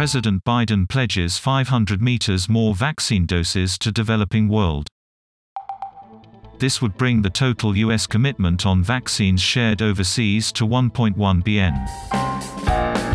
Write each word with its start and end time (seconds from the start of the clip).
President 0.00 0.42
Biden 0.44 0.88
pledges 0.88 1.36
500 1.36 2.00
meters 2.00 2.48
more 2.48 2.74
vaccine 2.74 3.26
doses 3.26 3.76
to 3.76 3.92
developing 3.92 4.48
world. 4.48 4.88
This 6.58 6.80
would 6.80 6.96
bring 6.96 7.20
the 7.20 7.28
total 7.28 7.76
U.S. 7.76 8.06
commitment 8.06 8.64
on 8.64 8.82
vaccines 8.82 9.42
shared 9.42 9.82
overseas 9.82 10.52
to 10.52 10.66
1.1 10.66 11.44
bn. 11.44 13.09